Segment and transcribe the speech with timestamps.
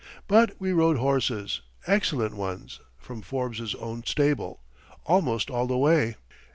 [0.27, 4.63] But we rode horses, excellent ones, from Forbes's own stable,
[5.05, 6.15] almost all the way.